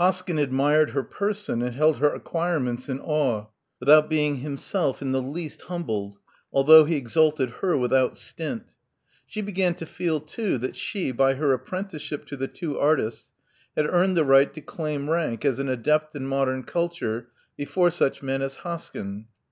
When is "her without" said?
7.60-8.16